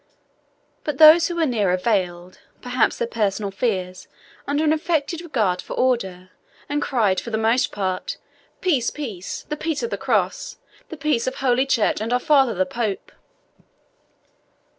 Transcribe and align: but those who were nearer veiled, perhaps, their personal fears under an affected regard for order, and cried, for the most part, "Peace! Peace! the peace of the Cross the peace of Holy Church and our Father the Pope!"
but 0.83 0.97
those 0.97 1.27
who 1.27 1.35
were 1.35 1.45
nearer 1.45 1.77
veiled, 1.77 2.39
perhaps, 2.59 2.97
their 2.97 3.07
personal 3.07 3.51
fears 3.51 4.07
under 4.47 4.63
an 4.63 4.73
affected 4.73 5.21
regard 5.21 5.61
for 5.61 5.73
order, 5.75 6.31
and 6.67 6.81
cried, 6.81 7.19
for 7.19 7.29
the 7.29 7.37
most 7.37 7.71
part, 7.71 8.17
"Peace! 8.61 8.89
Peace! 8.89 9.43
the 9.49 9.55
peace 9.55 9.83
of 9.83 9.91
the 9.91 9.99
Cross 9.99 10.57
the 10.89 10.97
peace 10.97 11.27
of 11.27 11.35
Holy 11.35 11.67
Church 11.67 12.01
and 12.01 12.11
our 12.11 12.19
Father 12.19 12.55
the 12.55 12.65
Pope!" 12.65 13.11